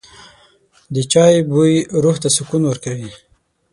د 0.93 0.95
چای 1.11 1.35
بوی 1.51 1.73
روح 2.03 2.15
ته 2.21 2.29
سکون 2.35 2.61
ورکوي. 2.67 3.09